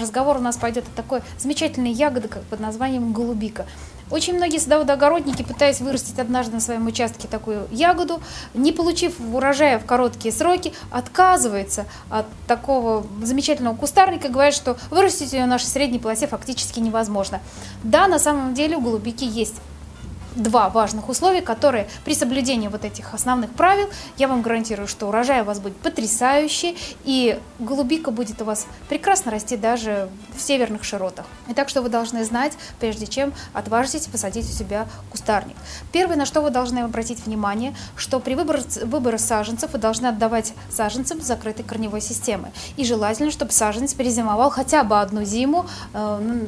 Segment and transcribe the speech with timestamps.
[0.00, 3.66] разговор у нас пойдет о такой замечательной ягоды, как под названием голубика.
[4.10, 8.20] Очень многие садоводоогородники, пытаясь вырастить однажды на своем участке такую ягоду,
[8.54, 15.44] не получив урожая в короткие сроки, отказываются от такого замечательного кустарника, говорят, что вырастить ее
[15.44, 17.40] в нашей средней полосе фактически невозможно.
[17.84, 19.54] Да, на самом деле у голубики есть
[20.42, 25.42] два важных условия, которые при соблюдении вот этих основных правил, я вам гарантирую, что урожай
[25.42, 31.26] у вас будет потрясающий, и голубика будет у вас прекрасно расти даже в северных широтах.
[31.48, 35.56] И так что вы должны знать, прежде чем отважитесь посадить у себя кустарник.
[35.92, 40.54] Первое, на что вы должны обратить внимание, что при выборе, выборе саженцев вы должны отдавать
[40.70, 42.50] саженцам закрытой корневой системы.
[42.76, 46.46] И желательно, чтобы саженец перезимовал хотя бы одну зиму э,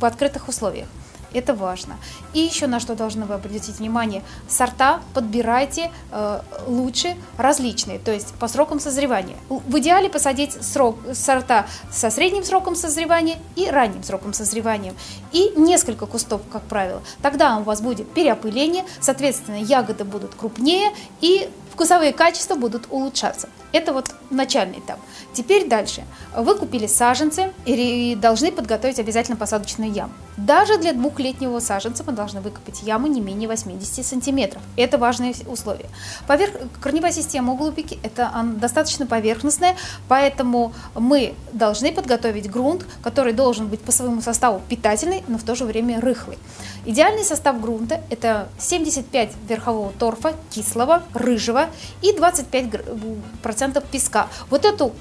[0.00, 0.88] в открытых условиях.
[1.34, 1.96] Это важно.
[2.32, 4.22] И еще на что должны вы обратить внимание.
[4.48, 9.36] Сорта подбирайте э, лучше различные, то есть по срокам созревания.
[9.48, 14.94] В идеале посадить срок, сорта со средним сроком созревания и ранним сроком созревания.
[15.32, 17.02] И несколько кустов, как правило.
[17.22, 23.48] Тогда у вас будет переопыление, соответственно, ягоды будут крупнее и вкусовые качества будут улучшаться.
[23.72, 24.98] Это вот начальный этап.
[25.32, 26.04] Теперь дальше.
[26.36, 30.12] Вы купили саженцы и должны подготовить обязательно посадочную яму.
[30.36, 34.62] Даже для двухлетнего саженца мы должны выкопать яму не менее 80 сантиметров.
[34.76, 35.86] Это важное условие.
[36.26, 36.52] Поверх...
[36.80, 39.76] Корневая система у голубики это достаточно поверхностная,
[40.08, 45.54] поэтому мы должны подготовить грунт, который должен быть по своему составу питательный, но в то
[45.54, 46.38] же время рыхлый.
[46.84, 51.61] Идеальный состав грунта это 75 верхового торфа, кислого, рыжего
[52.00, 54.28] и 25% песка.
[54.50, 54.92] Вот эту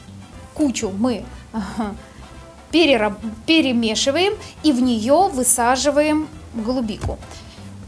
[0.54, 1.24] кучу мы
[2.72, 7.18] перемешиваем и в нее высаживаем голубику.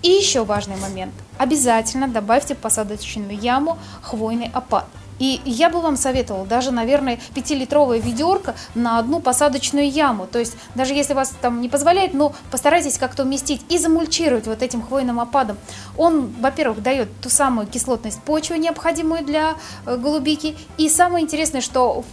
[0.01, 1.13] И еще важный момент.
[1.37, 4.85] Обязательно добавьте в посадочную яму хвойный опад.
[5.19, 10.27] И я бы вам советовала даже, наверное, 5-литровая ведерко на одну посадочную яму.
[10.27, 14.61] То есть даже если вас там не позволяет, но постарайтесь как-то уместить и замульчировать вот
[14.61, 15.57] этим хвойным опадом.
[15.97, 20.55] Он, во-первых, дает ту самую кислотность почвы, необходимую для э, голубики.
[20.77, 22.03] И самое интересное, что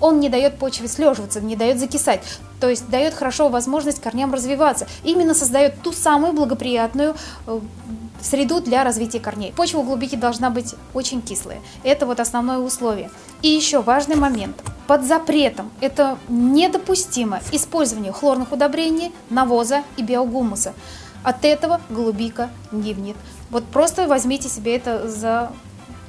[0.00, 2.22] он не дает почве слеживаться, не дает закисать,
[2.60, 4.86] то есть дает хорошо возможность корням развиваться.
[5.04, 7.14] Именно создает ту самую благоприятную
[7.46, 7.60] э,
[8.20, 9.52] среду для развития корней.
[9.52, 11.60] Почва у должна быть очень кислая.
[11.82, 13.10] Это вот основное условие.
[13.42, 14.62] И еще важный момент.
[14.86, 20.72] Под запретом это недопустимо использование хлорных удобрений, навоза и биогумуса.
[21.22, 23.16] От этого голубика гибнет.
[23.50, 25.52] Вот просто возьмите себе это за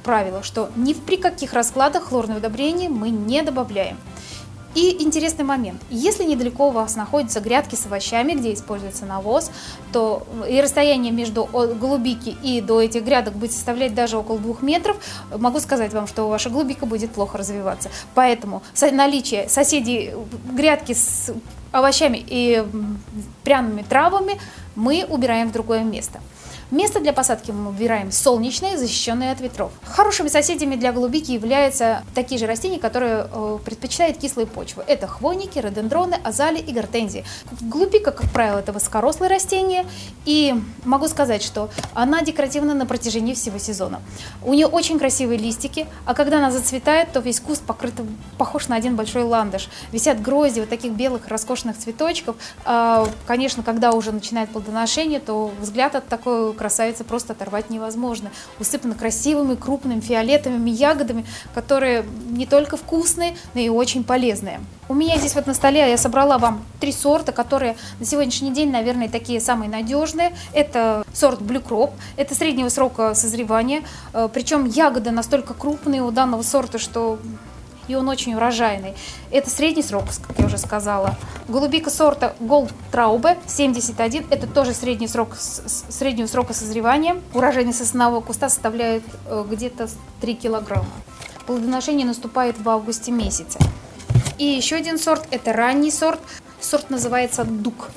[0.02, 3.98] правило, что ни при каких раскладах хлорные удобрения мы не добавляем.
[4.74, 5.82] И интересный момент.
[5.90, 9.50] Если недалеко у вас находятся грядки с овощами, где используется навоз,
[9.92, 14.96] то и расстояние между голубики и до этих грядок будет составлять даже около двух метров,
[15.36, 17.90] могу сказать вам, что ваша голубика будет плохо развиваться.
[18.14, 20.12] Поэтому наличие соседей
[20.52, 21.32] грядки с
[21.72, 22.64] овощами и
[23.42, 24.38] пряными травами
[24.76, 26.20] мы убираем в другое место.
[26.70, 29.72] Место для посадки мы выбираем солнечное, защищенное от ветров.
[29.82, 34.84] Хорошими соседями для голубики являются такие же растения, которые э, предпочитают кислые почвы.
[34.86, 37.24] Это хвойники, рододендроны, азалии и гортензии.
[37.60, 39.84] Голубика, как правило, это высокорослое растение,
[40.26, 40.54] и
[40.84, 44.00] могу сказать, что она декоративна на протяжении всего сезона.
[44.44, 47.94] У нее очень красивые листики, а когда она зацветает, то весь куст покрыт,
[48.38, 49.68] похож на один большой ландыш.
[49.90, 52.36] Висят грозди вот таких белых роскошных цветочков.
[52.64, 58.30] А, конечно, когда уже начинает плодоношение, то взгляд от такой красавицы просто оторвать невозможно.
[58.58, 64.60] Усыпана красивыми, крупными фиолетовыми ягодами, которые не только вкусные, но и очень полезные.
[64.90, 68.70] У меня здесь вот на столе я собрала вам три сорта, которые на сегодняшний день,
[68.70, 70.34] наверное, такие самые надежные.
[70.52, 73.82] Это сорт Crop, это среднего срока созревания,
[74.12, 77.18] э, причем ягоды настолько крупные у данного сорта, что
[77.88, 78.94] и он очень урожайный.
[79.30, 81.16] Это средний срок, как я уже сказала.
[81.48, 87.16] Голубика сорта Gold Traube 71, это тоже средний срок, среднего срока созревания.
[87.34, 89.88] Урожайность основного куста составляет э, где-то
[90.20, 90.86] 3 килограмма.
[91.46, 93.58] Плодоношение наступает в августе месяце.
[94.38, 96.20] И еще один сорт, это ранний сорт.
[96.60, 97.90] Сорт называется Дук.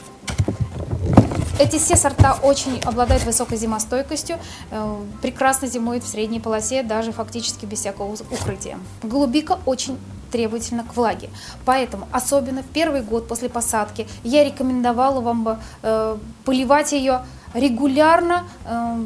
[1.59, 4.37] Эти все сорта очень обладают высокой зимостойкостью,
[4.71, 8.79] э, прекрасно зимуют в средней полосе, даже фактически без всякого укрытия.
[9.03, 9.99] Голубика очень
[10.31, 11.29] требовательна к влаге.
[11.63, 17.21] Поэтому, особенно в первый год после посадки, я рекомендовала вам э, поливать ее
[17.53, 19.05] регулярно, э,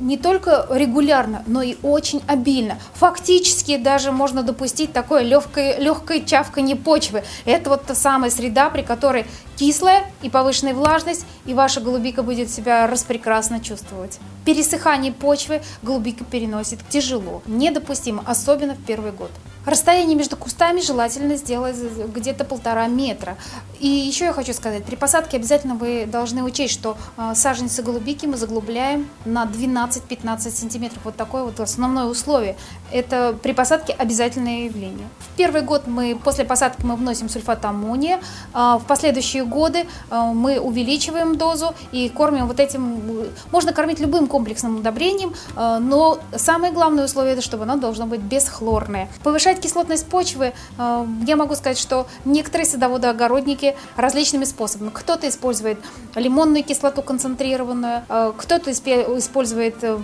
[0.00, 2.78] не только регулярно, но и очень обильно.
[2.94, 7.24] Фактически даже можно допустить такое легкое, легкое чавканье почвы.
[7.44, 12.50] Это вот та самая среда, при которой кислая и повышенная влажность, и ваша голубика будет
[12.50, 14.18] себя распрекрасно чувствовать.
[14.44, 19.30] Пересыхание почвы голубика переносит тяжело, недопустимо, особенно в первый год.
[19.68, 23.36] Расстояние между кустами желательно сделать где-то полтора метра.
[23.80, 28.24] И еще я хочу сказать, при посадке обязательно вы должны учесть, что э, саженцы голубики
[28.24, 31.00] мы заглубляем на 12-15 сантиметров.
[31.04, 32.56] Вот такое вот основное условие.
[32.90, 35.06] Это при посадке обязательное явление.
[35.18, 38.20] В первый год мы после посадки мы вносим сульфат аммония.
[38.54, 43.28] А в последующие годы э, мы увеличиваем дозу и кормим вот этим.
[43.52, 49.08] Можно кормить любым комплексным удобрением, но самое главное условие это, чтобы оно должно быть бесхлорное.
[49.22, 54.90] Повышать Повышать кислотность почвы, э, я могу сказать, что некоторые садоводы-огородники различными способами.
[54.92, 55.78] Кто-то использует
[56.14, 59.98] лимонную кислоту концентрированную, э, кто-то использует э,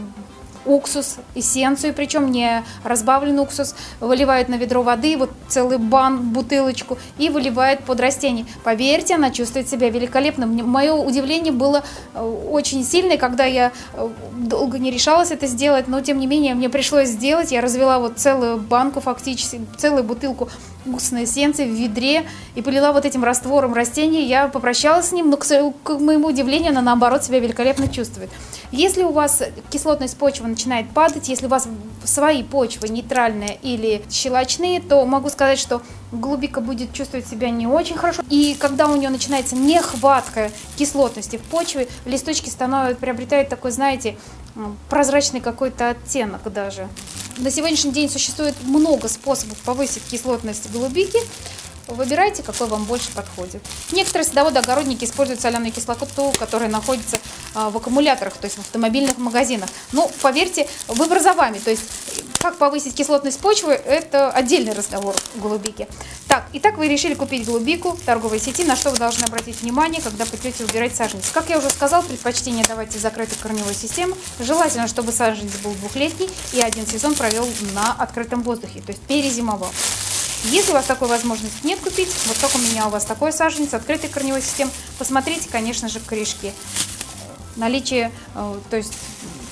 [0.64, 7.28] уксус, эссенцию, причем не разбавленный уксус, выливает на ведро воды, вот целый бан, бутылочку, и
[7.28, 8.46] выливает под растение.
[8.64, 10.46] Поверьте, она чувствует себя великолепно.
[10.46, 11.84] Мое удивление было
[12.14, 16.54] э, очень сильное, когда я э, долго не решалась это сделать, но тем не менее
[16.54, 17.52] мне пришлось сделать.
[17.52, 20.48] Я развела вот целую банку фактически, целую бутылку
[20.86, 22.24] уксусной эссенции в ведре
[22.54, 24.22] и полила вот этим раствором растения.
[24.22, 28.30] Я попрощалась с ним, но, к моему удивлению, она наоборот себя великолепно чувствует.
[28.76, 29.40] Если у вас
[29.70, 31.68] кислотность почвы начинает падать, если у вас
[32.02, 35.80] свои почвы нейтральные или щелочные, то могу сказать, что
[36.10, 38.24] голубика будет чувствовать себя не очень хорошо.
[38.30, 44.16] И когда у нее начинается нехватка кислотности в почве, листочки становятся, приобретают такой, знаете,
[44.90, 46.88] прозрачный какой-то оттенок даже.
[47.38, 51.20] На сегодняшний день существует много способов повысить кислотность голубики.
[51.86, 53.62] Выбирайте, какой вам больше подходит.
[53.92, 57.18] Некоторые садоводы-огородники используют соляную кислоту, которая находится
[57.54, 59.68] а, в аккумуляторах, то есть в автомобильных магазинах.
[59.92, 61.58] Но поверьте, выбор за вами.
[61.58, 61.82] То есть
[62.40, 65.88] как повысить кислотность почвы, это отдельный разговор голубики.
[66.28, 70.02] Так, итак, вы решили купить голубику в торговой сети, на что вы должны обратить внимание,
[70.02, 71.30] когда пойдете выбирать саженец.
[71.32, 74.14] Как я уже сказал, предпочтение давайте закрытой корневой системы.
[74.40, 79.70] Желательно, чтобы саженец был двухлетний и один сезон провел на открытом воздухе, то есть перезимовал.
[80.44, 83.72] Если у вас такой возможности нет купить, вот только у меня у вас такой саженец,
[83.72, 86.52] открытой корневой системы, посмотрите, конечно же, корешки.
[87.56, 88.92] Наличие, э, то есть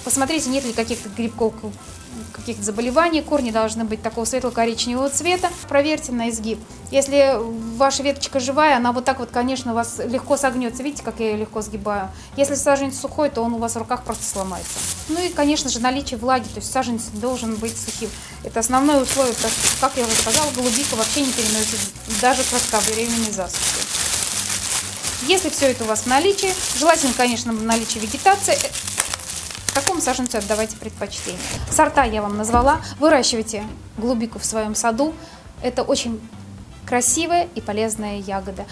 [0.05, 1.55] посмотрите, нет ли каких-то грибков,
[2.33, 3.23] каких-то заболеваний.
[3.23, 5.51] Корни должны быть такого светло-коричневого цвета.
[5.69, 6.59] Проверьте на изгиб.
[6.91, 7.37] Если
[7.77, 10.83] ваша веточка живая, она вот так вот, конечно, у вас легко согнется.
[10.83, 12.11] Видите, как я ее легко сгибаю?
[12.37, 14.79] Если саженец сухой, то он у вас в руках просто сломается.
[15.09, 18.11] Ну и, конечно же, наличие влаги, то есть саженец должен быть сухим.
[18.45, 21.81] Это основное условие, потому что, как я уже сказала, голубика вообще не переносит
[22.21, 24.03] даже кратковременной засухи.
[25.29, 28.59] Если все это у вас в наличии, желательно, конечно, наличие вегетации,
[29.75, 31.41] Какому саженцу отдавайте предпочтение?
[31.71, 32.83] Сорта я вам назвала.
[32.99, 33.65] Выращивайте
[33.97, 35.15] голубику в своем саду.
[35.63, 36.21] Это очень
[36.85, 38.61] красивая и полезная ягода.